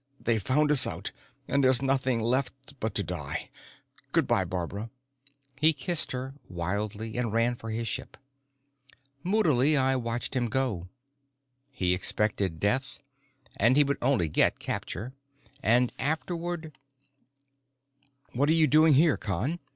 [0.19, 1.11] "They've found us out,
[1.47, 3.51] and there's nothing left but to die.
[4.11, 4.89] Good by, Barbara."
[5.59, 8.17] He kissed her, wildly, and ran for his ship.
[9.21, 10.89] Moodily, I watched him go.
[11.69, 13.03] He expected death,
[13.57, 14.27] and he would get only
[14.57, 15.13] capture,
[15.61, 16.75] and afterward
[18.31, 19.59] "What are you doing here, Con?"